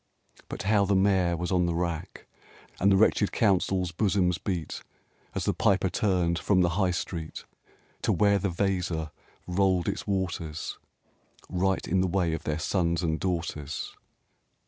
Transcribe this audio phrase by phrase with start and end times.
[0.49, 2.25] But how the Mayor was on the rack,
[2.79, 4.81] And the wretched Council's bosoms beat,
[5.35, 7.45] As the Piper turned from the High Street
[8.01, 9.11] To where the Weser
[9.45, 10.79] rolled its waters
[11.49, 13.95] Right in the way of their sons and daughters